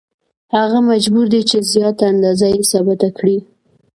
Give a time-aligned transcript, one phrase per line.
[0.55, 3.37] هغه مجبور دی چې زیاته اندازه یې ثابته کړي